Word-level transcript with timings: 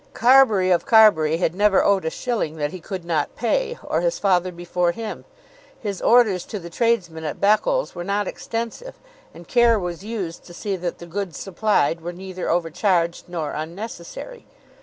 Carbury 0.15 0.71
of 0.71 0.87
Carbury 0.87 1.37
had 1.37 1.53
never 1.53 1.83
owed 1.83 2.05
a 2.05 2.09
shilling 2.09 2.55
that 2.55 2.71
he 2.71 2.79
could 2.79 3.05
not 3.05 3.35
pay, 3.35 3.77
or 3.83 4.01
his 4.01 4.17
father 4.17 4.51
before 4.51 4.93
him. 4.93 5.25
His 5.79 6.01
orders 6.01 6.43
to 6.45 6.57
the 6.57 6.71
tradesmen 6.71 7.23
at 7.23 7.39
Beccles 7.39 7.93
were 7.93 8.03
not 8.03 8.27
extensive, 8.27 8.95
and 9.31 9.47
care 9.47 9.77
was 9.77 10.03
used 10.03 10.43
to 10.45 10.55
see 10.55 10.75
that 10.75 10.97
the 10.97 11.05
goods 11.05 11.37
supplied 11.37 12.01
were 12.01 12.13
neither 12.13 12.49
overcharged 12.49 13.29
nor 13.29 13.51
unnecessary. 13.51 14.47